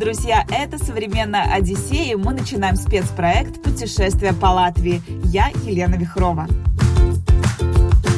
[0.00, 5.02] Друзья, это «Современная Одиссея», и мы начинаем спецпроект «Путешествие по Латвии».
[5.24, 6.48] Я Елена Вихрова.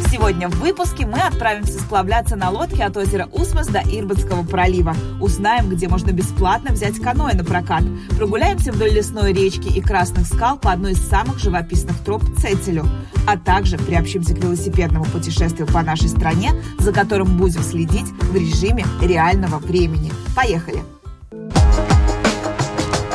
[0.08, 4.94] Сегодня в выпуске мы отправимся сплавляться на лодке от озера Усмас до Ирбанского пролива.
[5.20, 7.82] Узнаем, где можно бесплатно взять каноэ на прокат.
[8.16, 12.86] Прогуляемся вдоль лесной речки и красных скал по одной из самых живописных троп Цетелю.
[13.26, 18.84] А также приобщимся к велосипедному путешествию по нашей стране, за которым будем следить в режиме
[19.00, 20.12] реального времени.
[20.36, 20.84] Поехали!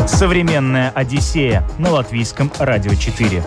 [0.07, 3.43] Современная Одиссея на латвийском радио 4.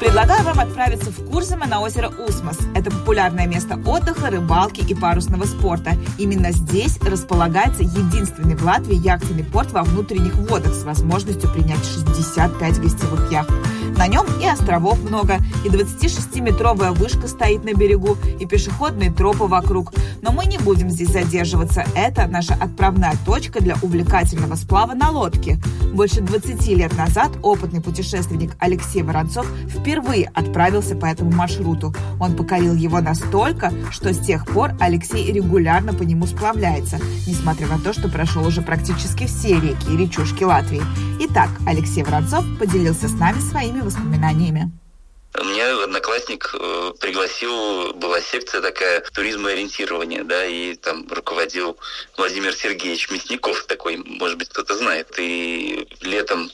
[0.00, 2.58] Предлагаю вам отправиться в Курзаме на озеро Усмас.
[2.74, 5.92] Это популярное место отдыха, рыбалки и парусного спорта.
[6.18, 12.80] Именно здесь располагается единственный в Латвии яхтенный порт во внутренних водах с возможностью принять 65
[12.80, 13.50] гостевых яхт.
[13.96, 19.92] На нем и островов много, и 26-метровая вышка стоит на берегу, и пешеходные тропы вокруг.
[20.22, 21.84] Но мы не будем здесь задерживаться.
[21.94, 25.58] Это наша отправная точка для увлекательного сплава на лодке.
[25.92, 31.94] Больше 20 лет назад опытный путешественник Алексей Воронцов впервые отправился по этому маршруту.
[32.18, 37.78] Он покорил его настолько, что с тех пор Алексей регулярно по нему сплавляется, несмотря на
[37.78, 40.82] то, что прошел уже практически все реки и речушки Латвии.
[41.20, 43.38] Итак, Алексей Воронцов поделился с нами
[43.74, 44.70] своими воспоминаниями.
[45.44, 51.76] Меня одноклассник э, пригласил, была секция такая туризмоориентирование, да, и там руководил
[52.16, 55.08] Владимир Сергеевич Мясников, такой, может быть, кто-то знает.
[55.18, 56.50] И летом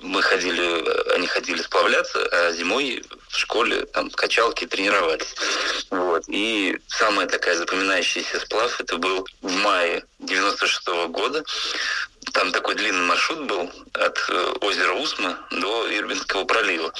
[0.00, 5.34] мы ходили, они ходили сплавляться, а зимой в школе там качалки тренировались.
[5.90, 6.24] Вот.
[6.28, 11.44] И самая такая запоминающаяся сплав, это был в мае 96 -го года.
[12.32, 16.92] Там такой длинный маршрут был от э, озера Усма до Ирбинского пролива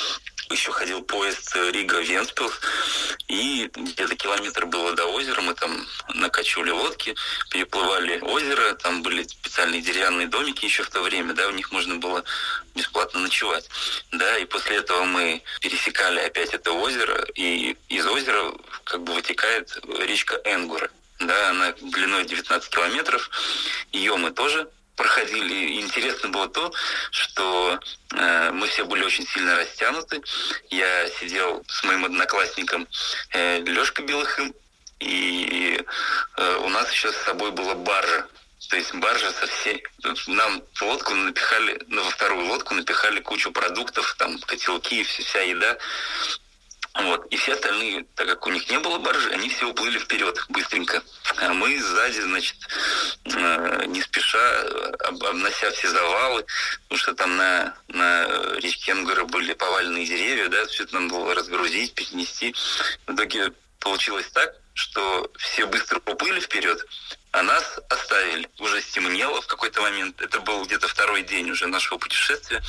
[0.53, 2.53] еще ходил поезд Рига-Венспилс,
[3.29, 7.15] и где-то километр было до озера, мы там накачивали лодки,
[7.51, 11.97] переплывали озеро, там были специальные деревянные домики еще в то время, да, у них можно
[11.97, 12.25] было
[12.75, 13.69] бесплатно ночевать,
[14.13, 18.53] да, и после этого мы пересекали опять это озеро, и из озера
[18.85, 20.91] как бы вытекает речка Энгура,
[21.21, 23.31] да, она длиной 19 километров,
[23.93, 24.69] ее мы тоже
[25.01, 25.55] проходили.
[25.55, 26.73] И интересно было то,
[27.11, 27.81] что
[28.15, 30.23] э, мы все были очень сильно растянуты.
[30.71, 32.87] Я сидел с моим одноклассником
[33.33, 34.55] э, Лешкой Белыхым,
[34.99, 35.83] и
[36.37, 38.27] э, у нас еще с собой была баржа.
[38.69, 39.83] То есть баржа со всей...
[40.27, 45.79] Нам в лодку напихали, ну, во вторую лодку напихали кучу продуктов, там, котелки, вся еда.
[46.95, 47.27] Вот.
[47.27, 51.03] И все остальные, так как у них не было баржи, они все уплыли вперед быстренько.
[51.37, 52.57] А мы сзади, значит,
[53.27, 54.65] э, не спеша,
[55.05, 56.45] обнося все завалы,
[56.89, 61.35] потому что там на, на речке Энгора были поваленные деревья, да, все это надо было
[61.35, 62.55] разгрузить, перенести.
[63.07, 66.85] В итоге получилось так, что все быстро уплыли вперед,
[67.33, 68.49] а нас оставили.
[68.59, 70.21] Уже стемнело в какой-то момент.
[70.21, 72.61] Это был где-то второй день уже нашего путешествия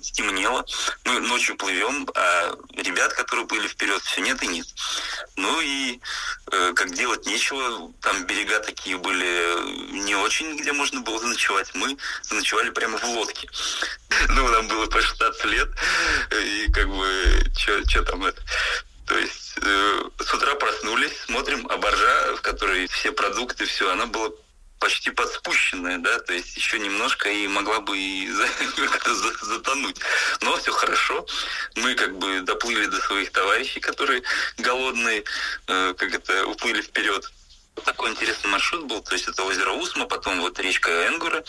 [0.00, 0.64] стемнело,
[1.04, 4.66] мы ночью плывем, а ребят, которые были вперед, все нет и нет.
[5.36, 6.00] Ну и
[6.50, 11.70] э, как делать нечего, там берега такие были не очень, где можно было заночевать.
[11.74, 13.48] Мы заночевали прямо в лодке.
[14.28, 15.68] Ну, нам было по 16 лет,
[16.32, 18.40] и как бы, что там это...
[19.06, 24.06] То есть э, с утра проснулись, смотрим, а боржа, в которой все продукты, все, она
[24.06, 24.30] была
[24.78, 28.30] почти подспущенная, да, то есть еще немножко и могла бы и
[29.42, 30.00] затонуть.
[30.40, 31.26] Но все хорошо.
[31.76, 34.22] Мы как бы доплыли до своих товарищей, которые
[34.58, 35.24] голодные,
[35.66, 37.30] э, как это, уплыли вперед.
[37.84, 41.44] Такой интересный маршрут был, то есть это озеро Усма, потом вот речка Энгура,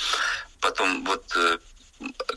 [0.60, 1.58] потом вот, э,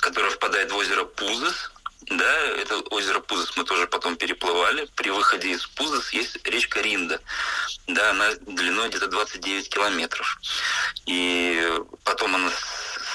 [0.00, 1.70] которая впадает в озеро Пузес,
[2.06, 4.88] да, это озеро Пузос мы тоже потом переплывали.
[4.96, 7.20] При выходе из Пузос есть речка Ринда.
[7.86, 10.40] Да, она длиной где-то 29 километров.
[11.06, 11.70] И
[12.04, 12.50] потом она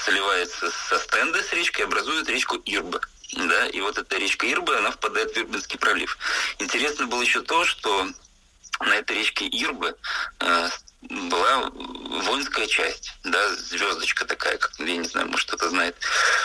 [0.04, 3.00] сливается со стенда с речкой и образует речку Ирба.
[3.32, 6.16] Да, и вот эта речка Ирба, она впадает в Ирбинский пролив.
[6.60, 8.08] Интересно было еще то, что
[8.80, 9.96] на этой речке Ирбы
[10.40, 10.68] э,
[11.08, 15.96] была воинская часть, да, звездочка такая, как, я не знаю, может кто-то знает.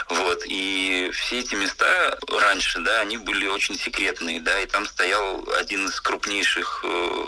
[0.09, 0.43] Вот.
[0.45, 5.87] И все эти места раньше, да, они были очень секретные, да, и там стоял один
[5.87, 7.25] из крупнейших э,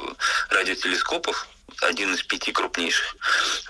[0.50, 1.48] радиотелескопов,
[1.82, 3.16] один из пяти крупнейших.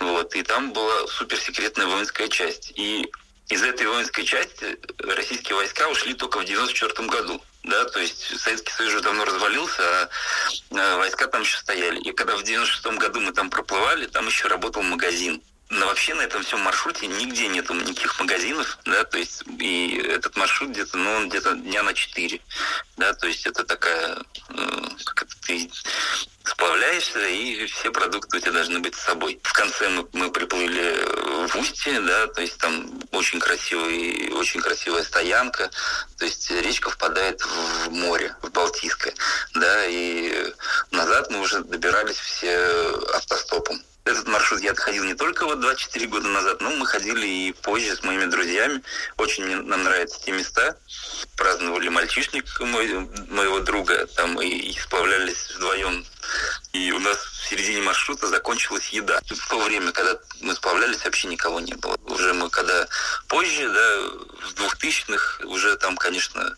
[0.00, 0.34] Вот.
[0.34, 2.72] И там была суперсекретная воинская часть.
[2.76, 3.10] И
[3.48, 7.42] из этой воинской части российские войска ушли только в 94 году.
[7.64, 10.08] Да, то есть Советский Союз уже давно развалился, а,
[10.72, 11.98] а войска там еще стояли.
[12.00, 15.42] И когда в 96 году мы там проплывали, там еще работал магазин.
[15.74, 20.36] Но вообще на этом всем маршруте нигде нету никаких магазинов, да, то есть и этот
[20.36, 22.40] маршрут где-то, ну, он где-то дня на четыре,
[22.96, 24.16] да, то есть это такая,
[24.50, 25.68] э, как это ты
[26.44, 29.40] сплавляешься, и все продукты у тебя должны быть с собой.
[29.42, 35.02] В конце мы, мы приплыли в Устье, да, то есть там очень красивый, очень красивая
[35.02, 35.72] стоянка,
[36.18, 39.14] то есть речка впадает в море, в Балтийское,
[39.54, 40.54] да, и
[40.92, 42.56] назад мы уже добирались все
[43.12, 43.82] автостопом.
[44.06, 47.96] Этот маршрут я отходил не только вот 24 года назад, но мы ходили и позже
[47.96, 48.82] с моими друзьями.
[49.16, 50.76] Очень нам нравятся эти места.
[51.38, 56.04] Праздновали мальчишник мой, моего друга, там и, и сплавлялись вдвоем.
[56.74, 59.22] И у нас в середине маршрута закончилась еда.
[59.26, 61.96] В то время, когда мы сплавлялись, вообще никого не было.
[62.04, 62.86] Уже мы когда
[63.28, 64.00] позже, да,
[64.48, 66.54] в 2000-х, уже там, конечно,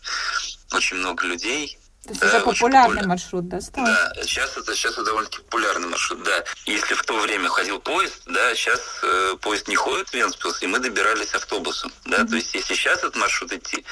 [0.73, 3.07] очень много людей, то есть да, уже популярный популя...
[3.07, 3.85] маршрут, да, стал?
[3.85, 6.43] Да, сейчас это, сейчас это довольно-таки популярный маршрут, да.
[6.65, 10.67] Если в то время ходил поезд, да, сейчас э, поезд не ходит в Венспилс, и
[10.67, 12.27] мы добирались автобусом, да, mm-hmm.
[12.29, 13.85] то есть если сейчас этот маршрут идти,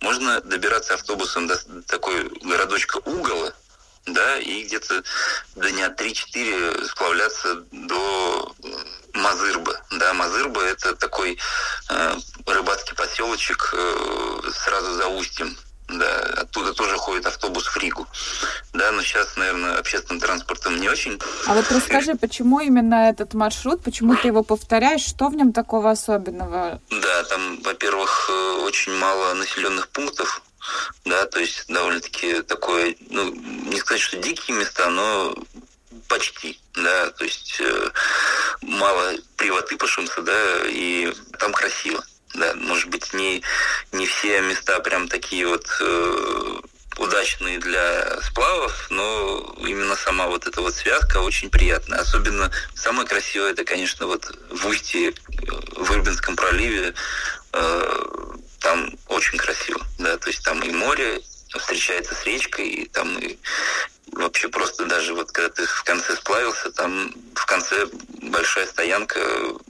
[0.00, 3.54] можно добираться автобусом до такой городочка Угола,
[4.06, 5.02] да, и где-то
[5.56, 8.54] дня 3-4 сплавляться до
[9.14, 9.80] Мазырба.
[9.92, 11.38] Да, Мазырба это такой
[11.88, 12.16] э,
[12.46, 15.56] рыбацкий поселочек э, сразу за устьем
[15.98, 18.06] да, оттуда тоже ходит автобус в Ригу,
[18.72, 21.20] да, но сейчас, наверное, общественным транспортом не очень.
[21.46, 25.90] А вот расскажи, почему именно этот маршрут, почему ты его повторяешь, что в нем такого
[25.90, 26.80] особенного?
[26.90, 30.42] Да, там, во-первых, э, очень мало населенных пунктов,
[31.04, 35.34] да, то есть довольно-таки такое, ну, не сказать, что дикие места, но
[36.08, 37.90] почти, да, то есть э,
[38.62, 43.42] мало приватыпашимся, да, и там красиво да, может быть, не,
[43.92, 46.56] не все места прям такие вот э,
[46.98, 52.00] удачные для сплавов, но именно сама вот эта вот связка очень приятная.
[52.00, 55.12] Особенно самое красивое это, конечно, вот в устье,
[55.76, 56.94] в Ирбинском проливе,
[57.52, 58.02] э,
[58.60, 61.20] там очень красиво, да, то есть там и море
[61.58, 63.38] встречается с речкой, и там и
[64.12, 67.86] вообще просто даже вот когда ты в конце сплавился, там в конце
[68.22, 69.20] большая стоянка,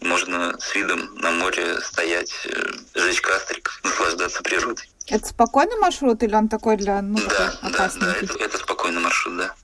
[0.01, 4.89] можно с видом на море стоять, э, жечь кастрик, наслаждаться природой.
[5.09, 9.37] Это спокойный маршрут или он такой для ну, да, да, да, это, это спокойный маршрут,
[9.37, 9.55] да.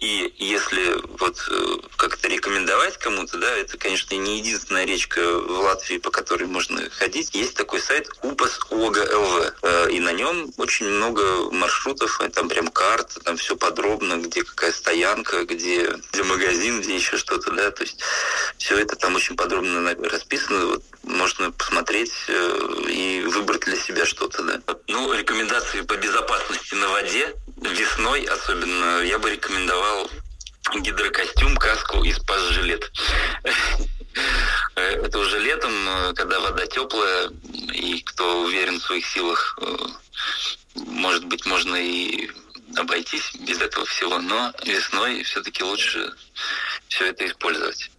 [0.00, 5.98] И если вот э, как-то рекомендовать кому-то, да, это, конечно, не единственная речка в Латвии,
[5.98, 7.34] по которой можно ходить.
[7.34, 13.36] Есть такой сайт УПАС э, и на нем очень много маршрутов, там прям карта, там
[13.36, 18.00] все подробно, где какая стоянка, где, где магазин, где еще что-то, да, то есть
[18.56, 22.58] все это там очень подробно расписано, вот, можно посмотреть э,
[22.88, 24.60] и выбрать для себя что-то, да.
[24.88, 30.10] Ну, рекомендации по безопасности на воде весной особенно я бы рекомендовал
[30.74, 32.90] гидрокостюм, каску и спас-жилет.
[34.74, 35.72] Это уже летом,
[36.14, 37.30] когда вода теплая,
[37.72, 39.76] и кто уверен в своих силах, э,
[40.74, 42.30] может быть, можно и
[42.76, 46.12] обойтись без этого всего, но весной все-таки лучше
[46.88, 47.90] все это использовать.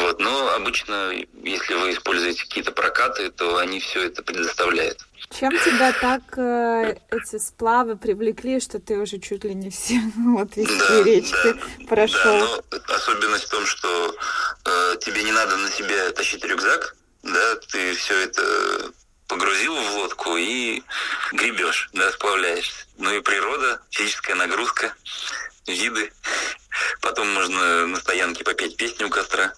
[0.00, 0.20] Вот.
[0.20, 1.12] Но обычно,
[1.42, 4.98] если вы используете какие-то прокаты, то они все это предоставляют.
[5.30, 10.56] Чем тебя так э, эти сплавы привлекли, что ты уже чуть ли не все вот
[10.56, 12.62] везде да, речки да, прошел?
[12.70, 14.14] Да, но особенность в том, что
[14.64, 18.92] э, тебе не надо на себе тащить рюкзак, да, ты все это
[19.26, 20.82] погрузил в лодку и
[21.32, 22.86] гребешь, да, сплавляешься.
[22.96, 24.94] Ну и природа, физическая нагрузка,
[25.66, 26.10] виды.
[27.00, 29.52] Потом можно на стоянке попеть песню у костра.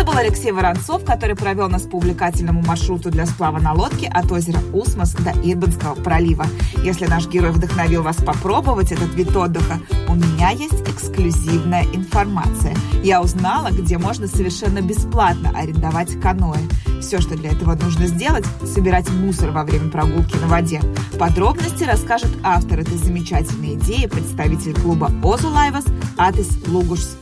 [0.00, 4.32] Это был Алексей Воронцов, который провел нас по увлекательному маршруту для сплава на лодке от
[4.32, 6.46] озера Усмос до Ирбинского пролива.
[6.82, 9.78] Если наш герой вдохновил вас попробовать этот вид отдыха,
[10.08, 12.74] у меня есть эксклюзивная информация.
[13.02, 16.60] Я узнала, где можно совершенно бесплатно арендовать каноэ.
[17.02, 20.80] Все, что для этого нужно сделать, собирать мусор во время прогулки на воде.
[21.18, 25.84] Подробности расскажет автор этой замечательной идеи, представитель клуба Озулайвас
[26.16, 27.18] Атис Лугушс.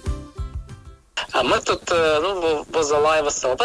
[1.33, 3.61] А мы тут, ну, возле Лайва СЛВ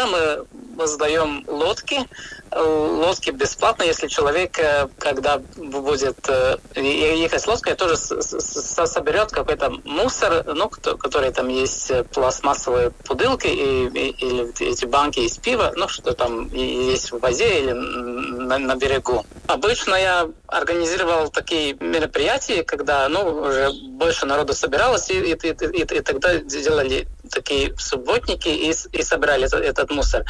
[0.76, 2.06] мы сдаем лодки
[2.54, 4.58] лодки бесплатно, если человек,
[4.98, 6.16] когда будет
[6.74, 14.70] ехать с лодкой, тоже соберет какой-то мусор, ну, который там есть пластмассовые пудылки и, или
[14.70, 19.24] эти банки из пива, ну, что там есть в воде или на, на берегу.
[19.46, 25.82] Обычно я организировал такие мероприятия, когда, ну, уже больше народу собиралось, и, и, и, и,
[25.82, 30.24] и тогда делали такие субботники и, и собирали этот, этот мусор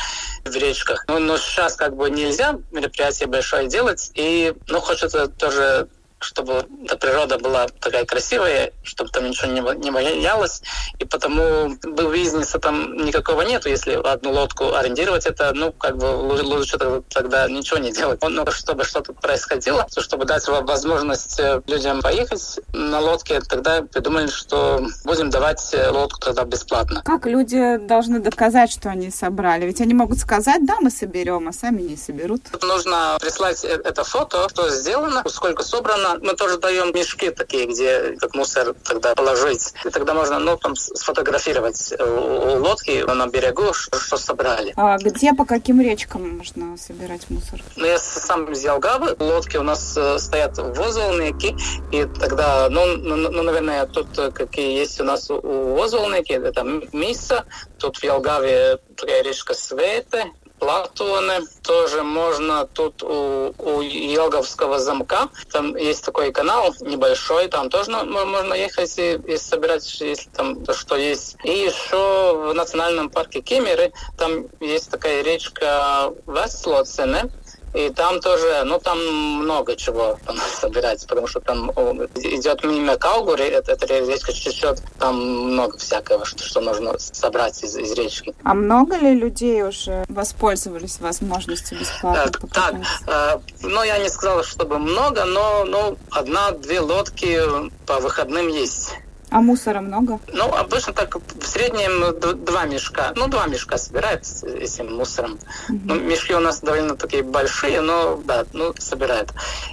[0.44, 1.04] в речках.
[1.08, 5.88] Ну, но сейчас как бы нельзя мероприятие большое делать, и ну, хочется тоже
[6.21, 10.62] чтобы эта природа была такая красивая, чтобы там ничего не, не боялось.
[10.99, 11.76] И потому
[12.12, 13.68] бизнеса там никакого нету.
[13.68, 16.78] Если одну лодку арендировать, это, ну, как бы лучше
[17.09, 18.21] тогда ничего не делать.
[18.23, 24.87] Но чтобы что-то происходило, чтобы дать возможность э, людям поехать на лодке, тогда придумали, что
[25.04, 27.02] будем давать э, лодку тогда бесплатно.
[27.04, 29.66] Как люди должны доказать, что они собрали?
[29.66, 32.42] Ведь они могут сказать, да, мы соберем, а сами не соберут.
[32.62, 37.88] Нужно прислать э, это фото, что сделано, сколько собрано, мы тоже даем мешки такие, где
[37.88, 39.75] этот мусор тогда положить.
[39.84, 44.73] И тогда можно, ну, там сфотографировать э, лодки на берегу, что, что собрали.
[44.76, 47.61] А где, по каким речкам можно собирать мусор?
[47.76, 49.16] Ну, я сам из Ялгавы.
[49.18, 51.56] Лодки у нас э, стоят в Возволнике.
[51.92, 56.62] И тогда, ну, ну, ну, наверное, тут э, какие есть у нас у Возволнике, это
[56.92, 57.44] Миса.
[57.78, 65.28] Тут в Ялгаве такая речка Свете, Платоны тоже можно тут у, у Елговского замка.
[65.50, 70.96] Там есть такой канал небольшой, там тоже можно ехать и, и собирать, если там что
[70.96, 71.37] есть.
[71.44, 77.30] И еще в национальном парке Кемеры там есть такая речка Вестлоцене,
[77.75, 78.99] и там тоже, ну, там
[79.43, 80.19] много чего
[80.61, 81.71] собирать, потому что там
[82.14, 85.16] идет мимо Каугури, это, это речка чуть-чуть, там
[85.52, 88.35] много всякого, что, что можно собрать из, из речки.
[88.45, 92.75] А много ли людей уже воспользовались возможностью бесплатно Так, так
[93.07, 97.40] э, ну, я не сказала, чтобы много, но ну, одна-две лодки
[97.87, 98.93] по выходным есть.
[99.34, 100.20] А мусора много?
[100.32, 103.12] Ну, обычно так в среднем два мешка.
[103.16, 105.40] Ну, два мешка собирают с этим мусором.
[105.68, 105.80] Угу.
[105.86, 109.32] Ну, мешки у нас довольно такие большие, но да, ну, собирают.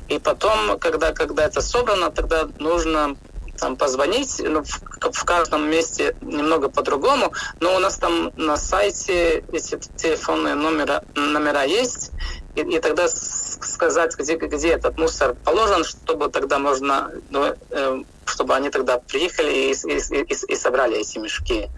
[0.09, 3.15] И потом, когда, когда это собрано, тогда нужно
[3.59, 9.43] там позвонить, ну, в, в каждом месте немного по-другому, но у нас там на сайте
[9.51, 12.11] эти телефонные номера, номера есть,
[12.55, 18.55] и, и тогда сказать, где, где этот мусор положен, чтобы тогда можно, ну, э, чтобы
[18.55, 21.69] они тогда приехали и, и, и, и собрали эти мешки.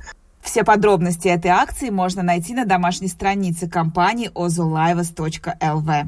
[0.42, 6.08] Все подробности этой акции можно найти на домашней странице компании ozolivas.lv.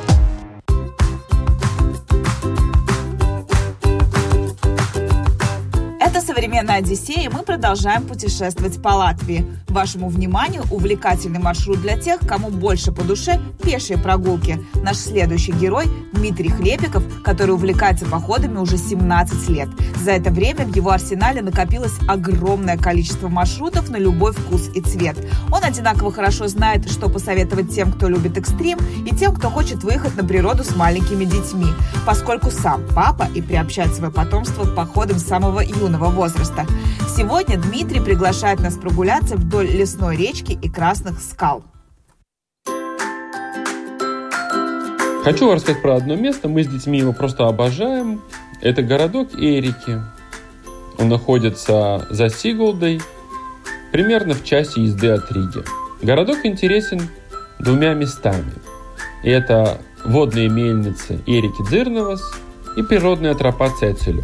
[6.51, 9.45] Современной Одиссее мы продолжаем путешествовать по Латвии.
[9.69, 14.59] Вашему вниманию увлекательный маршрут для тех, кому больше по душе пешие прогулки.
[14.83, 19.69] Наш следующий герой Дмитрий Хлебиков, который увлекается походами уже 17 лет.
[20.03, 25.15] За это время в его арсенале накопилось огромное количество маршрутов на любой вкус и цвет.
[25.53, 28.77] Он одинаково хорошо знает, что посоветовать тем, кто любит экстрим,
[29.09, 31.67] и тем, кто хочет выехать на природу с маленькими детьми,
[32.05, 36.40] поскольку сам папа и приобщает свое потомство к походам с самого юного возраста.
[37.21, 41.63] Сегодня Дмитрий приглашает нас прогуляться вдоль лесной речки и красных скал.
[45.23, 46.49] Хочу вам рассказать про одно место.
[46.49, 48.21] Мы с детьми его просто обожаем.
[48.59, 50.01] Это городок Эрики.
[50.97, 53.01] Он находится за Сигулдой,
[53.91, 55.63] примерно в часе езды от Риги.
[56.01, 57.01] Городок интересен
[57.59, 58.51] двумя местами.
[59.23, 62.21] Это водные мельницы Эрики Дзирновас
[62.77, 64.23] и природная тропа Цецелю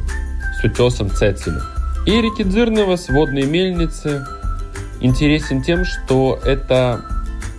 [0.60, 1.62] с утесом Цецелю.
[2.08, 4.26] Эрики Дзирновас водные мельницы
[5.02, 7.02] интересен тем, что это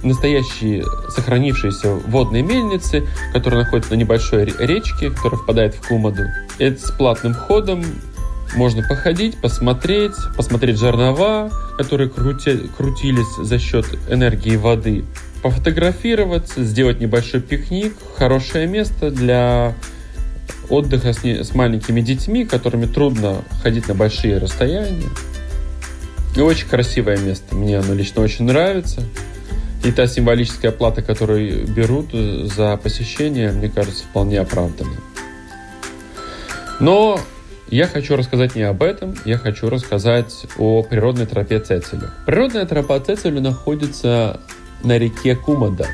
[0.02, 6.22] настоящие сохранившиеся водные мельницы, которые находятся на небольшой речке, которая впадает в Кумаду.
[6.58, 7.84] Это с платным ходом
[8.56, 15.04] можно походить, посмотреть, посмотреть жернова, которые крути, крутились за счет энергии воды,
[15.42, 17.92] пофотографироваться, сделать небольшой пикник.
[18.16, 19.74] Хорошее место для
[20.70, 25.08] отдыха с, не, с маленькими детьми, которыми трудно ходить на большие расстояния.
[26.36, 27.54] И очень красивое место.
[27.54, 29.02] Мне оно лично очень нравится.
[29.84, 34.96] И та символическая плата, которую берут за посещение, мне кажется, вполне оправдана.
[36.80, 37.20] Но
[37.70, 42.10] я хочу рассказать не об этом, я хочу рассказать о природной тропе Цецелю.
[42.26, 44.40] Природная тропа Цецелю находится
[44.82, 45.86] на реке Кумада.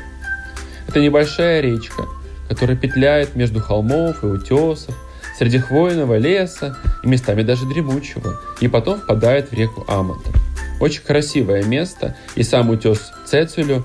[0.87, 2.05] Это небольшая речка,
[2.47, 4.95] которая петляет между холмов и утесов,
[5.37, 10.31] среди хвойного леса и местами даже дремучего, и потом впадает в реку Амонта.
[10.79, 13.83] Очень красивое место, и сам утес Цецилю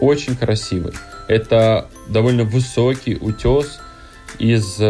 [0.00, 0.92] очень красивый.
[1.28, 3.80] Это довольно высокий утес
[4.38, 4.80] из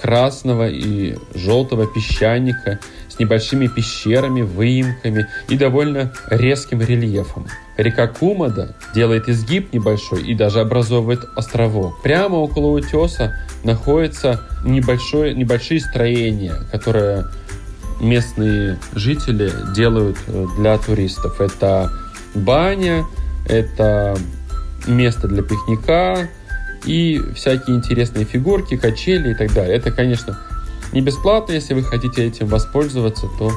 [0.00, 2.80] красного и желтого песчаника
[3.22, 7.46] небольшими пещерами, выемками и довольно резким рельефом.
[7.76, 12.02] Река Кумада делает изгиб небольшой и даже образовывает островок.
[12.02, 17.26] Прямо около утеса находятся небольшое, небольшие строения, которые
[18.00, 21.40] местные жители делают э, для туристов.
[21.40, 21.90] Это
[22.34, 23.04] баня,
[23.48, 24.16] это
[24.86, 26.28] место для пикника
[26.84, 29.76] и всякие интересные фигурки, качели и так далее.
[29.76, 30.38] Это, конечно,
[30.92, 33.50] не бесплатно, если вы хотите этим воспользоваться, то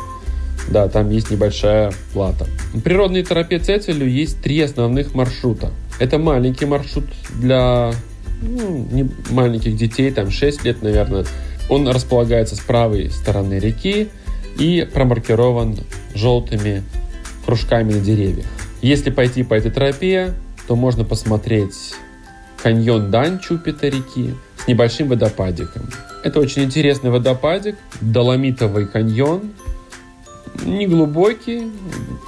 [0.69, 2.47] да, там есть небольшая плата.
[2.73, 5.71] В природной тропе Цецелю есть три основных маршрута.
[5.99, 7.93] Это маленький маршрут для
[8.41, 11.25] ну, маленьких детей, там 6 лет, наверное.
[11.69, 14.09] Он располагается с правой стороны реки
[14.59, 15.77] и промаркирован
[16.13, 16.83] желтыми
[17.45, 18.45] кружками на деревьях.
[18.81, 20.33] Если пойти по этой тропе,
[20.67, 21.93] то можно посмотреть
[22.61, 25.89] каньон Данчупита реки с небольшим водопадиком.
[26.25, 29.51] Это очень интересный водопадик, доломитовый каньон,
[30.63, 31.71] неглубокий,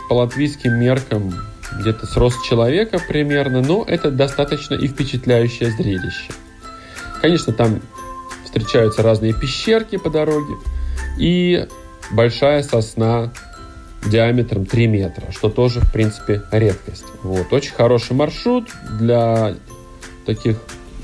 [0.08, 1.34] по латвийским меркам
[1.80, 6.32] где-то с рост человека примерно, но это достаточно и впечатляющее зрелище.
[7.24, 7.82] Конечно, там
[8.46, 10.54] встречаются разные пещерки по дороге
[11.18, 11.68] и
[12.12, 13.34] большая сосна
[14.06, 17.06] диаметром 3 метра, что тоже, в принципе, редкость.
[17.24, 17.51] Вот.
[17.51, 19.56] Очень хороший маршрут для
[20.27, 20.58] таких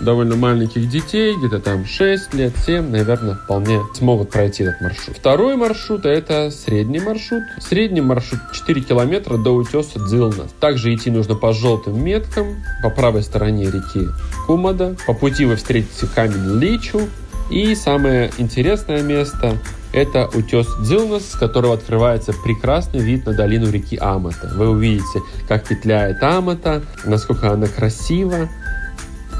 [0.04, 5.18] довольно маленьких детей, где-то там 6 лет, 7, наверное, вполне смогут пройти этот маршрут.
[5.18, 7.44] Второй маршрут– это средний маршрут.
[7.60, 10.46] Средний маршрут 4 километра до утеса Дзилна.
[10.60, 14.08] Также идти нужно по желтым меткам, по правой стороне реки
[14.46, 14.96] Кумада.
[15.08, 17.02] По пути вы встретите камень Личу.
[17.50, 19.58] И самое интересное место–
[19.94, 24.52] это утес Дзилнас, с которого открывается прекрасный вид на долину реки Амата.
[24.56, 28.50] Вы увидите, как петляет Амата, насколько она красива,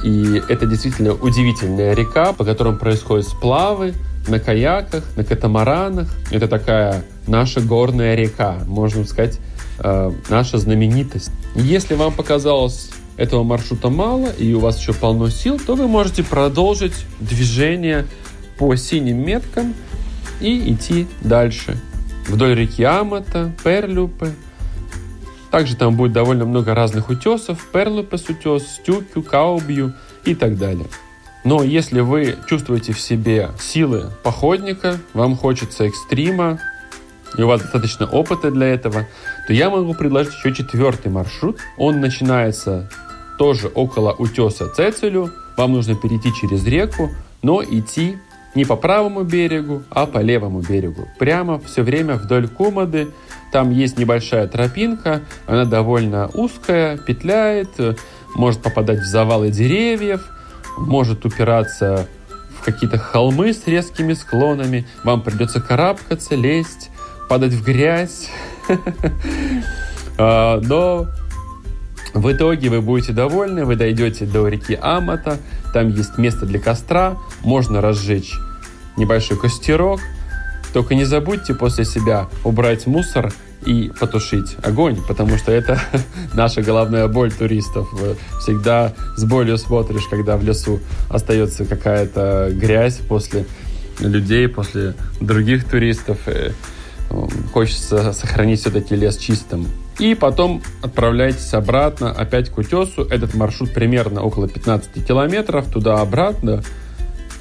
[0.04, 3.94] и это действительно удивительная река, по которым происходят сплавы
[4.28, 6.14] на каяках, на катамаранах.
[6.32, 9.40] Это такая наша горная река, можно сказать,
[9.80, 11.32] э, наша знаменитость.
[11.56, 16.24] Если вам показалось этого маршрута мало и у вас еще полно сил, то вы можете
[16.24, 18.06] продолжить движение
[18.58, 19.74] по синим меткам
[20.42, 21.80] и идти дальше.
[22.28, 24.34] Вдоль реки Амата, Перлюпы,
[25.54, 29.94] также там будет довольно много разных утесов, Перлопес утес, Стюкю, Каубью
[30.26, 30.88] и так далее.
[31.44, 36.60] Но если вы чувствуете в себе силы походника, вам хочется экстрима,
[37.38, 39.06] и у вас достаточно опыта для этого,
[39.46, 41.60] то я могу предложить еще четвертый маршрут.
[41.78, 42.90] Он начинается
[43.38, 45.30] тоже около утеса Цецелю.
[45.56, 47.12] Вам нужно перейти через реку,
[47.44, 48.18] но идти
[48.56, 51.08] не по правому берегу, а по левому берегу.
[51.20, 53.10] Прямо все время вдоль Кумады
[53.54, 57.70] там есть небольшая тропинка, она довольно узкая, петляет,
[58.36, 60.26] может попадать в завалы деревьев,
[60.76, 62.08] может упираться
[62.60, 64.88] в какие-то холмы с резкими склонами.
[65.04, 66.90] Вам придется карабкаться, лезть,
[67.30, 68.30] падать в грязь.
[70.16, 71.08] А, но
[72.14, 75.40] в итоге вы будете довольны, вы дойдете до реки Амата,
[75.74, 78.32] там есть место для костра, можно разжечь
[78.96, 80.02] небольшой костерок,
[80.74, 83.32] только не забудьте после себя убрать мусор
[83.66, 85.80] и потушить огонь, потому что это
[86.34, 87.88] наша головная боль туристов.
[88.42, 93.46] Всегда с болью смотришь, когда в лесу остается какая-то грязь после
[94.00, 96.18] людей, после других туристов.
[97.54, 99.68] Хочется сохранить все-таки лес чистым.
[100.00, 103.04] И потом отправляйтесь обратно опять к утесу.
[103.04, 106.64] Этот маршрут примерно около 15 километров туда-обратно.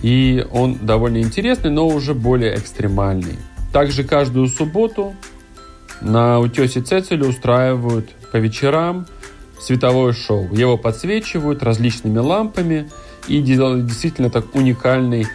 [0.02, 3.38] И он довольно интересный, но уже более экстремальный.
[3.72, 5.14] Также каждую субботу
[6.00, 9.06] на утесе Цецеля устраивают по вечерам
[9.60, 10.52] световое шоу.
[10.52, 12.90] Его подсвечивают различными лампами
[13.28, 15.26] и делают действительно так уникальный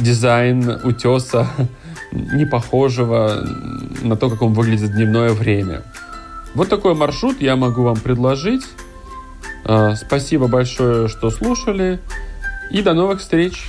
[0.00, 1.48] дизайн утеса,
[2.12, 3.46] не похожего
[4.02, 5.82] на то, как он выглядит в дневное время.
[6.54, 8.64] Вот такой маршрут я могу вам предложить.
[9.64, 12.00] А, спасибо большое, что слушали.
[12.70, 13.68] И до новых встреч!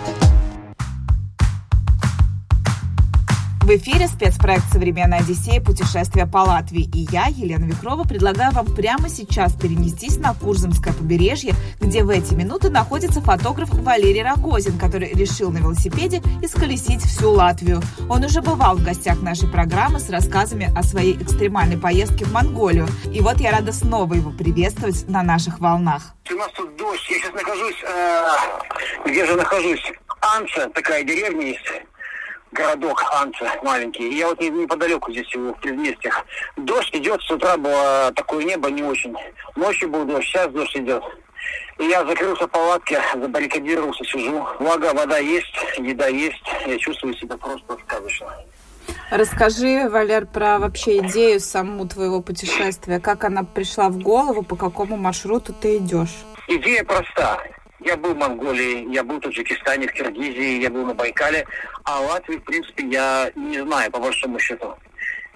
[3.71, 5.61] В эфире спецпроект «Современная Одиссея.
[5.61, 6.89] Путешествие по Латвии».
[6.93, 12.33] И я, Елена Вихрова, предлагаю вам прямо сейчас перенестись на Курзамское побережье, где в эти
[12.33, 17.81] минуты находится фотограф Валерий Рогозин, который решил на велосипеде исколесить всю Латвию.
[18.09, 22.89] Он уже бывал в гостях нашей программы с рассказами о своей экстремальной поездке в Монголию.
[23.05, 26.13] И вот я рада снова его приветствовать на наших волнах.
[26.29, 27.09] У нас тут дождь.
[27.09, 27.83] Я сейчас нахожусь...
[27.85, 29.93] Э, где же нахожусь?
[30.19, 31.65] Анца, такая деревня есть,
[32.51, 34.09] городок Анца маленький.
[34.09, 36.25] И я вот неподалеку здесь в предместьях.
[36.57, 39.15] Дождь идет, с утра было такое небо не очень.
[39.55, 41.03] Ночью был дождь, сейчас дождь идет.
[41.79, 44.45] И я закрылся в палатке, забаррикадировался, сижу.
[44.59, 46.43] Влага, вода есть, еда есть.
[46.67, 48.27] Я чувствую себя просто сказочно.
[49.09, 52.99] Расскажи, Валер, про вообще идею саму твоего путешествия.
[52.99, 56.15] Как она пришла в голову, по какому маршруту ты идешь?
[56.47, 57.41] Идея проста.
[57.83, 61.45] Я был в Монголии, я был в Таджикистане, в Киргизии, я был на Байкале,
[61.83, 64.75] а Латвии, в принципе, я не знаю, по большому счету.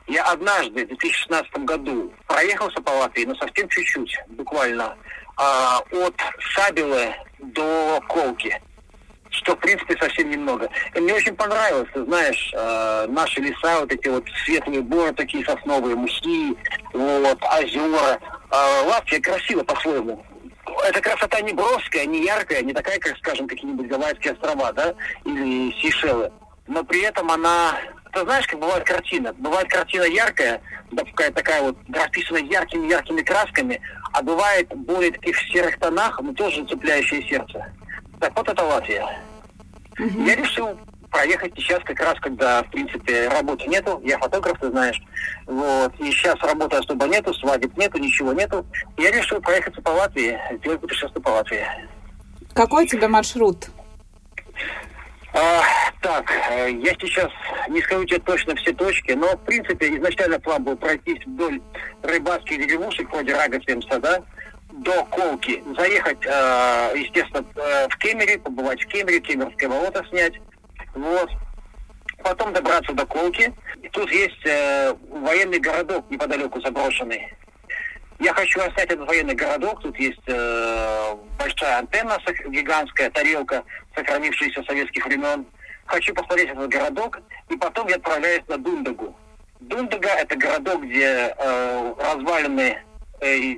[0.07, 4.95] Я однажды, в 2016 году, проехался по Латвии, но совсем чуть-чуть, буквально,
[5.37, 6.15] а, от
[6.55, 8.61] Сабилы до Колки
[9.35, 10.69] что, в принципе, совсем немного.
[10.95, 15.43] И мне очень понравилось, ты знаешь, э, наши леса, вот эти вот светлые горы, такие
[15.43, 16.55] сосновые, мухи,
[16.93, 18.19] вот, озера.
[18.49, 20.25] Э, Латвия красиво по-своему.
[20.87, 25.71] Эта красота не броская, не яркая, не такая, как, скажем, какие-нибудь Гавайские острова, да, или
[25.79, 26.31] Сейшелы.
[26.67, 27.77] Но при этом она
[28.15, 29.33] ты знаешь, как бывает картина.
[29.33, 30.61] Бывает картина яркая,
[30.95, 33.81] такая, такая вот расписана яркими-яркими красками,
[34.13, 37.73] а бывает более таких серых тонах, но тоже цепляющее сердце.
[38.21, 39.05] Так вот это Латвия.
[39.99, 40.23] Угу.
[40.23, 40.79] Я решил
[41.15, 44.01] проехать сейчас как раз, когда, в принципе, работы нету.
[44.03, 45.01] Я фотограф, ты знаешь.
[45.45, 45.93] Вот.
[45.99, 48.65] И сейчас работы особо нету, свадеб нету, ничего нету.
[48.97, 51.65] Я решил проехаться по Латвии, сделать путешествие по Латвии.
[52.53, 53.69] Какой у тебя маршрут?
[55.33, 55.63] А,
[56.01, 57.29] так, э, я сейчас
[57.69, 61.61] не скажу тебе точно все точки, но, в принципе, изначально план был пройтись вдоль
[62.03, 64.21] рыбацких деревушек, вроде Рагосвемса, да,
[64.71, 70.33] до Колки, заехать, э, естественно, э, в Кемере, побывать в Кемере, Кемерское болото снять,
[70.95, 71.29] вот.
[72.23, 73.53] Потом добраться до Колки.
[73.83, 77.31] И тут есть э, военный городок неподалеку заброшенный.
[78.19, 79.81] Я хочу оставить этот военный городок.
[79.81, 83.63] Тут есть э, большая антенна гигантская, тарелка,
[83.95, 85.45] сохранившаяся с советских времен.
[85.85, 89.15] Хочу посмотреть этот городок, и потом я отправляюсь на Дундагу.
[89.59, 92.81] Дундага– это городок, где э, развалины
[93.21, 93.57] э,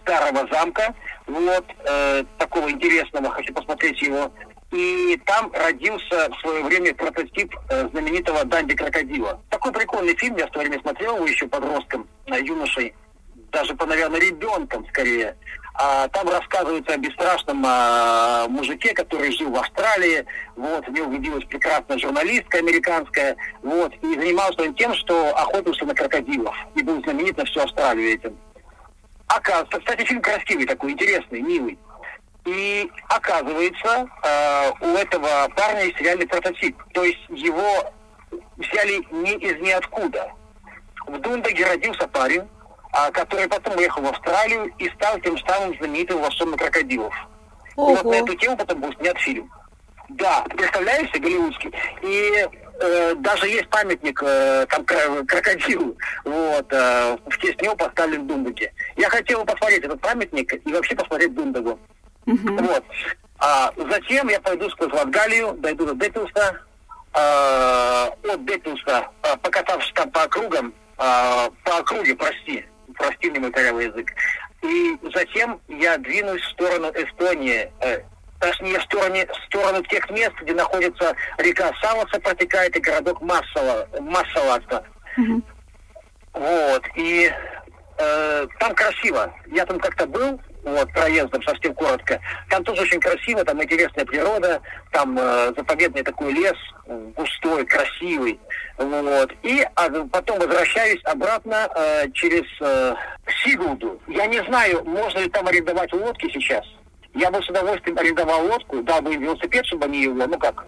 [0.00, 0.94] старого замка,
[1.26, 4.30] вот, э, такого интересного, хочу посмотреть его.
[4.72, 9.38] И там родился в свое время прототип э, знаменитого Данди Крокодила.
[9.50, 12.94] Такой прикольный фильм, я в то время смотрел его еще подростком, э, юношей,
[13.50, 15.36] даже, по, наверное, ребенком скорее.
[15.74, 20.24] А, там рассказывается о бесстрашном а, мужике, который жил в Австралии,
[20.56, 25.94] вот, в него влюбилась прекрасная журналистка американская, вот, и занимался он тем, что охотился на
[25.94, 28.36] крокодилов, и был знаменит на всю Австралию этим.
[29.28, 31.78] Оказывается, кстати, фильм красивый такой, интересный, милый.
[32.44, 36.76] И оказывается, э, у этого парня есть реальный прототип.
[36.92, 37.92] То есть его
[38.56, 40.32] взяли не из ниоткуда.
[41.06, 46.20] В Дундаге родился парень, э, который потом уехал в Австралию и стал тем самым знаменитым
[46.20, 47.14] лосом крокодилов.
[47.76, 47.92] Ого.
[47.92, 49.50] И вот на эту тему потом был снят фильм.
[50.08, 51.72] Да, представляешь, голливудский.
[52.02, 52.48] И
[52.80, 58.72] э, даже есть памятник э, там крокодилу, вот, э, в честь него поставлен в Дундуге.
[58.96, 61.78] Я хотел посмотреть этот памятник и вообще посмотреть Дундагу.
[62.26, 62.62] Uh-huh.
[62.62, 62.84] Вот.
[63.38, 66.60] А затем я пойду сквозь Латгалию, дойду до Депилса,
[67.14, 73.50] э, от Депилса, э, покатавшись там по округам, э, по округе, прости, прости мне мой
[73.50, 74.12] корявый язык,
[74.62, 78.02] и затем я двинусь в сторону Эстонии, э,
[78.38, 83.88] точнее, в сторону, в сторону тех мест, где находится река Саласа протекает и городок Массала,
[84.00, 84.84] Массаласта.
[85.18, 85.42] Mm-hmm.
[86.34, 87.30] Вот, и
[87.98, 89.34] э, там красиво.
[89.48, 92.20] Я там как-то был, вот, проездом совсем коротко.
[92.48, 96.56] Там тоже очень красиво, там интересная природа, там э, заповедный такой лес,
[97.16, 98.38] густой, красивый.
[98.78, 99.32] Вот.
[99.42, 102.94] И а, потом возвращаюсь обратно э, через э,
[103.42, 104.00] Сигулду.
[104.06, 106.64] Я не знаю, можно ли там арендовать лодки сейчас.
[107.14, 110.64] Я бы с удовольствием арендовал лодку, дал бы им велосипед, чтобы они его, ну как,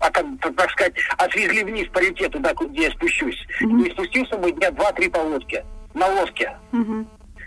[0.00, 3.46] а, так, так сказать, отвезли вниз по реке туда, где я спущусь.
[3.62, 3.86] Mm-hmm.
[3.86, 5.64] И спустился бы дня два-три по лодке,
[5.94, 6.56] на лодке.
[6.72, 7.06] Mm-hmm.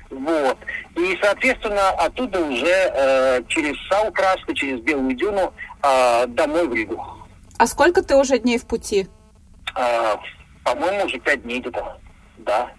[0.09, 0.57] Вот.
[0.95, 7.03] И, соответственно, оттуда уже э, через Сау Красный, через Белую Дюну э, домой в Ригу.
[7.57, 9.07] А сколько ты уже дней в пути?
[9.75, 10.15] Э,
[10.63, 11.99] по-моему, уже пять дней где-то.
[12.39, 12.71] Да.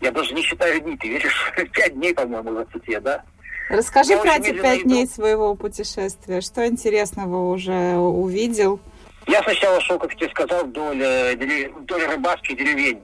[0.00, 1.52] Я даже не считаю дни, ты веришь?
[1.72, 3.22] Пять дней, по-моему, в пути, да.
[3.68, 6.40] Расскажи про эти пять дней своего путешествия.
[6.40, 8.80] Что интересного уже увидел?
[9.28, 13.00] Я сначала шел, как тебе сказал, вдоль, э, вдоль рыбацких деревень.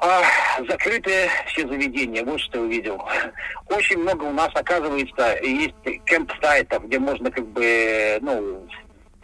[0.00, 0.22] А,
[0.68, 3.04] закрытые все заведения, вот что я увидел.
[3.68, 5.74] Очень много у нас, оказывается, есть
[6.06, 8.66] кемп-сайтов, где можно как бы, ну,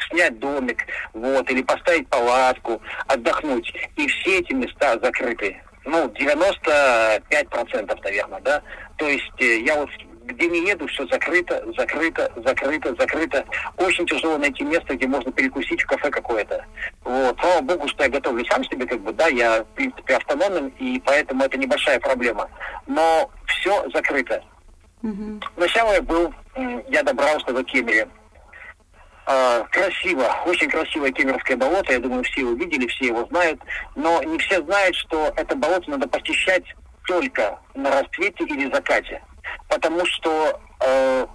[0.08, 3.72] снять домик, вот, или поставить палатку, отдохнуть.
[3.96, 5.62] И все эти места закрыты.
[5.84, 8.62] Ну, 95%, наверное, да.
[8.96, 9.90] То есть э, я вот
[10.24, 13.44] где не еду, все закрыто, закрыто, закрыто, закрыто.
[13.76, 16.64] Очень тяжело найти место, где можно перекусить в кафе какое-то.
[17.04, 17.38] Вот.
[17.40, 21.00] Слава богу, что я готовлю сам себе, как бы, да, я, в принципе, автономен, и
[21.04, 22.48] поэтому это небольшая проблема.
[22.86, 24.42] Но все закрыто.
[25.02, 25.40] Угу.
[25.56, 26.32] Сначала я был,
[26.88, 28.08] я добрался до Кемере.
[29.26, 33.58] А, красиво, очень красивое Кемеровское болото, я думаю, все его видели, все его знают,
[33.94, 36.64] но не все знают, что это болото надо посещать
[37.06, 39.22] только на рассвете или закате,
[39.68, 41.26] потому что э,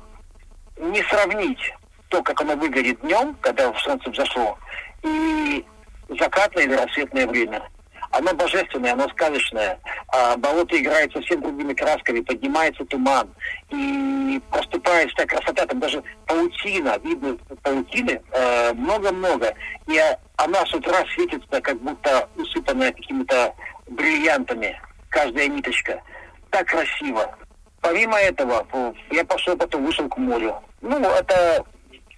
[0.77, 1.73] не сравнить
[2.09, 4.57] то, как оно выглядит днем, когда солнце взошло,
[5.03, 5.65] и
[6.09, 7.61] закатное или рассветное время–
[8.11, 9.79] оно божественное, оно сказочное.
[10.07, 13.29] А болото играет совсем другими красками, поднимается туман.
[13.69, 19.53] И проступает вся красота, там даже паутина, видно паутины э, много-много.
[19.87, 19.99] И
[20.37, 23.53] она с утра светится, как будто усыпанная какими-то
[23.87, 26.01] бриллиантами, каждая ниточка.
[26.49, 27.35] Так красиво.
[27.81, 28.65] Помимо этого,
[29.11, 30.55] я пошел потом, вышел к морю.
[30.81, 31.63] Ну, это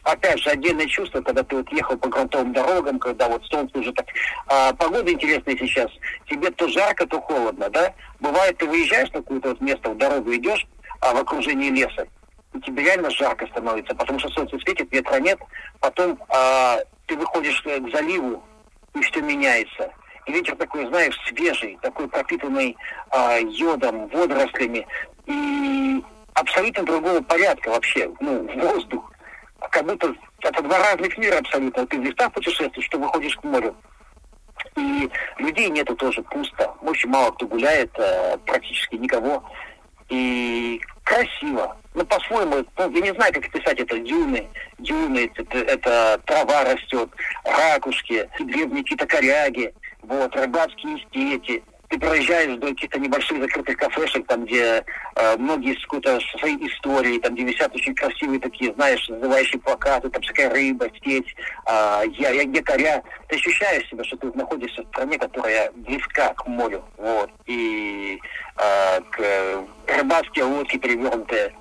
[0.03, 3.91] опять же, отдельное чувство, когда ты вот ехал по грунтовым дорогам, когда вот солнце уже
[3.93, 4.05] так...
[4.47, 5.91] А, погода интересная сейчас.
[6.27, 7.93] Тебе то жарко, то холодно, да?
[8.19, 10.65] Бывает, ты выезжаешь на какое-то вот место, в дорогу идешь,
[10.99, 12.07] а в окружении леса,
[12.53, 15.39] и тебе реально жарко становится, потому что солнце светит, ветра нет.
[15.79, 18.43] Потом а, ты выходишь к заливу,
[18.93, 19.91] и все меняется.
[20.27, 22.77] Ветер такой, знаешь, свежий, такой пропитанный
[23.09, 24.87] а, йодом, водорослями.
[25.25, 26.03] И
[26.33, 29.11] абсолютно другого порядка вообще, ну, воздух
[29.69, 31.85] как будто это два разных мира абсолютно.
[31.87, 33.75] Ты в лифтах путешествуешь, что выходишь к морю.
[34.75, 36.73] И людей нету тоже пусто.
[36.81, 39.43] Очень мало кто гуляет, э, практически никого.
[40.09, 41.77] И красиво.
[41.93, 43.99] Ну, по-своему, ну, я не знаю, как описать это.
[43.99, 47.09] Дюны, дюны, это, это трава растет,
[47.43, 48.29] ракушки,
[49.07, 54.83] коряги, вот, рыбацкие стети ты проезжаешь до каких-то небольших закрытых кафешек, там, где
[55.15, 60.09] э, многие с какой-то своей историей, там, где висят очень красивые такие, знаешь, называющие плакаты,
[60.09, 61.35] там всякая рыба, сеть,
[61.67, 63.03] э, я, я якоря.
[63.27, 68.17] Ты ощущаешь себя, что ты находишься в стране, которая близка к морю, вот, и
[68.57, 71.53] э, к, рыбацкие лодки перевернутые.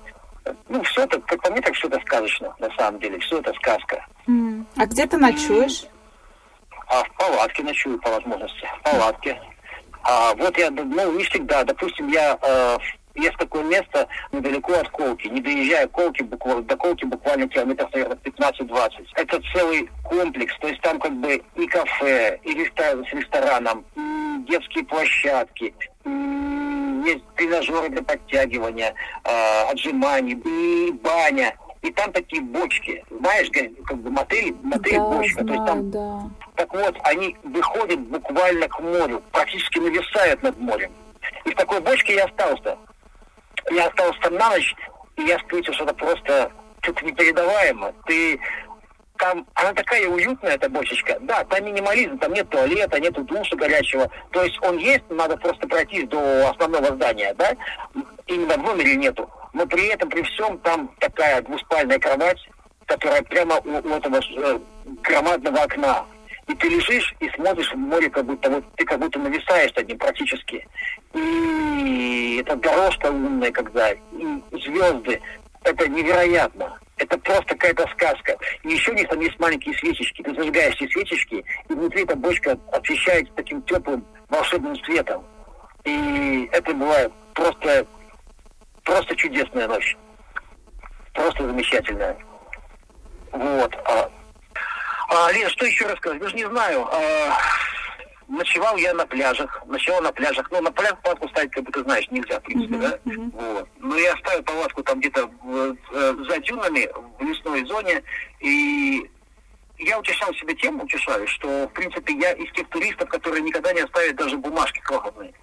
[0.69, 3.53] Ну, все это, как по мне, так все это сказочно, на самом деле, все это
[3.55, 4.05] сказка.
[4.27, 4.65] Mm.
[4.77, 5.83] А где ты ночуешь?
[6.91, 8.67] А в палатке ночую по возможности.
[8.79, 9.39] В палатке.
[10.03, 11.63] А вот я, ну, не всегда.
[11.63, 12.77] Допустим, я э,
[13.15, 15.27] есть такое место недалеко от Колки.
[15.27, 18.89] Не доезжая Колки, буквально, до Колки буквально километров, наверное, 15-20.
[19.15, 20.53] Это целый комплекс.
[20.59, 25.73] То есть там как бы и кафе, и ресторан с рестораном, и детские площадки,
[27.05, 31.55] есть тренажеры для подтягивания, э, отжиманий, и баня.
[31.81, 33.49] И там такие бочки, знаешь,
[33.85, 35.43] как бы мотель, мотель да, бочка.
[35.43, 36.21] Знаю, То есть там, да.
[36.55, 40.91] так вот, они выходят буквально к морю, практически нависают над морем.
[41.45, 42.77] И в такой бочке я остался.
[43.71, 44.75] Я остался там на ночь,
[45.17, 46.51] и я встретил что-то просто
[46.83, 47.93] что-то непередаваемо.
[48.05, 48.39] Ты
[49.17, 51.17] там, она такая уютная, эта бочечка.
[51.21, 54.09] Да, там минимализм, там нет туалета, нет душа горячего.
[54.31, 57.55] То есть он есть, надо просто пройти до основного здания, да?
[58.27, 62.39] Именно в номере нету но при этом, при всем, там такая двуспальная кровать,
[62.85, 64.59] которая прямо у, у этого э,
[65.03, 66.05] громадного окна.
[66.47, 69.87] И ты лежишь и смотришь в море, как будто вот ты как будто нависаешь над
[69.87, 70.67] ним практически.
[71.13, 73.97] И это дорожка лунная, когда, и
[74.51, 75.21] звезды.
[75.63, 76.77] Это невероятно.
[76.97, 78.37] Это просто какая-то сказка.
[78.63, 80.21] И еще у них там есть маленькие свечечки.
[80.23, 85.23] Ты зажигаешь эти свечечки, и внутри эта бочка освещается таким теплым волшебным светом.
[85.83, 87.85] И это бывает просто
[88.83, 89.97] Просто чудесная ночь.
[91.13, 92.17] Просто замечательная.
[93.31, 93.75] Вот.
[93.85, 94.11] А,
[95.09, 96.19] а, Лен, что еще рассказать?
[96.21, 96.87] Даже не знаю.
[96.91, 97.37] А,
[98.27, 99.61] ночевал я на пляжах.
[99.67, 100.49] Ночевал на пляжах.
[100.51, 103.11] Ну, на пляж палатку ставить, как бы ты знаешь, нельзя, в принципе, uh-huh, да?
[103.11, 103.31] Uh-huh.
[103.33, 103.69] Вот.
[103.79, 105.29] Но я ставил палатку там где-то
[105.93, 106.89] э, за дюнами,
[107.19, 108.01] в лесной зоне.
[108.39, 109.09] И
[109.77, 113.81] я утешал себе тем, утешаю, что, в принципе, я из тех туристов, которые никогда не
[113.81, 115.33] оставят даже бумажки крохотные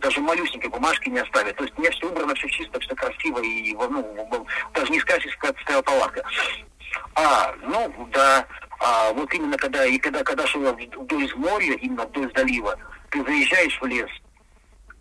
[0.00, 1.56] даже малюсенькой бумажки не оставят.
[1.56, 5.36] То есть у меня все убрано, все чисто, все красиво, и ну, даже не скажешь,
[5.36, 6.22] как стояла палатка.
[7.14, 8.46] А, ну, да,
[8.80, 12.76] а, вот именно когда, и когда, когда шел вдоль моря, именно вдоль залива,
[13.10, 14.10] ты заезжаешь в лес,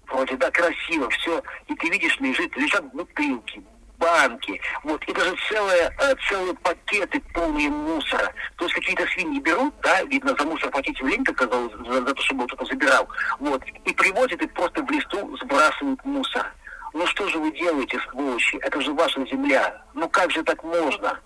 [0.07, 3.63] вроде, да, красиво, все, и ты видишь, лежит, лежат бутылки,
[3.99, 8.33] банки, вот, и даже целые, э, целые пакеты полные мусора.
[8.55, 12.21] То есть какие-то свиньи берут, да, видно, за мусор платить лень, как за, за, то,
[12.23, 13.07] чтобы кто-то забирал,
[13.39, 16.51] вот, и привозят и просто в листу сбрасывают мусор.
[16.93, 18.57] Ну что же вы делаете, сволочи?
[18.57, 19.81] Это же ваша земля.
[19.93, 21.19] Ну как же так можно?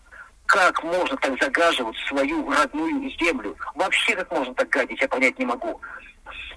[0.54, 3.58] Как можно так загаживать свою родную землю?
[3.74, 5.82] Вообще как можно так гадить, я понять не могу.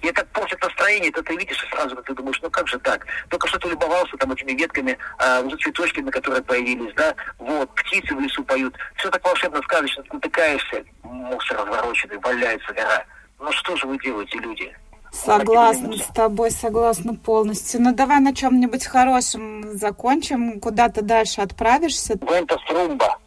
[0.03, 3.07] И это портит настроение, это ты видишь и сразу ты думаешь, ну как же так?
[3.29, 8.13] Только что ты любовался там этими ветками, э, уже цветочками, которые появились, да, вот, птицы
[8.13, 8.75] в лесу поют.
[8.97, 13.03] Все так волшебно сказочно, ты натыкаешься, мусор развороченный, валяется гора.
[13.39, 14.77] Ну что же вы делаете, люди?
[15.11, 17.81] Согласна с тобой, согласна полностью.
[17.81, 20.59] Ну давай на чем-нибудь хорошем закончим.
[20.59, 22.13] Куда ты дальше отправишься?
[22.21, 23.17] Вента Струмба,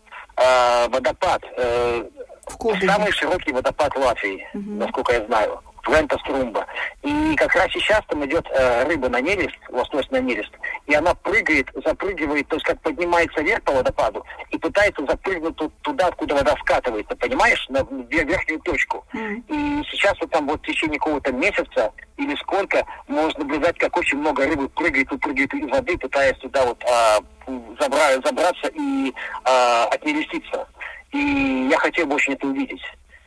[0.40, 1.42] э, водопад.
[1.56, 2.04] Э,
[2.46, 4.70] В самый широкий водопад Латвии, угу.
[4.72, 5.60] насколько я знаю.
[5.88, 6.66] Вента Струмба.
[7.02, 10.50] И как раз сейчас там идет э, рыба на нерест, лосось на нерест,
[10.86, 16.06] и она прыгает, запрыгивает, то есть как поднимается вверх по водопаду и пытается запрыгнуть туда,
[16.08, 19.04] откуда вода скатывается, понимаешь, на верхнюю точку.
[19.14, 19.42] Mm.
[19.48, 24.18] И сейчас вот там вот в течение какого-то месяца или сколько можно наблюдать, как очень
[24.18, 29.12] много рыбы прыгает, выпрыгивает из воды, пытаясь туда вот а, забра- забраться и
[29.44, 30.68] а, отнереститься.
[31.12, 32.82] И я хотел бы очень это увидеть.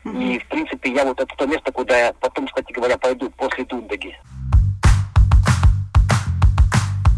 [0.05, 3.63] И, в принципе, я вот это то место, куда я потом, кстати говоря, пойду после
[3.65, 4.15] Дундаги.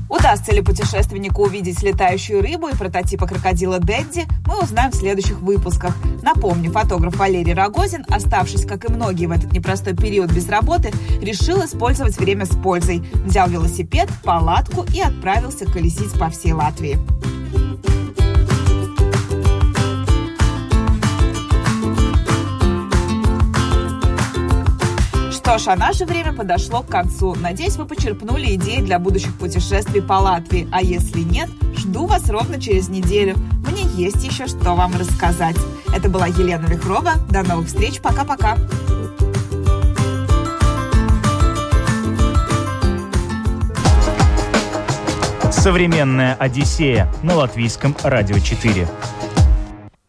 [0.08, 5.96] Удастся ли путешественнику увидеть летающую рыбу и прототипа крокодила Дэдди, мы узнаем в следующих выпусках.
[6.22, 11.66] Напомню, фотограф Валерий Рогозин, оставшись, как и многие в этот непростой период без работы, решил
[11.66, 13.04] использовать время с пользой.
[13.26, 16.98] Взял велосипед, палатку и отправился колесить по всей Латвии.
[25.46, 27.36] Что ж, а наше время подошло к концу.
[27.36, 30.68] Надеюсь, вы почерпнули идеи для будущих путешествий по Латвии.
[30.72, 33.36] А если нет, жду вас ровно через неделю.
[33.64, 35.56] Мне есть еще что вам рассказать.
[35.96, 37.12] Это была Елена Вихрова.
[37.30, 38.00] До новых встреч.
[38.02, 38.58] Пока-пока.
[45.52, 48.88] Современная Одиссея на латвийском радио 4.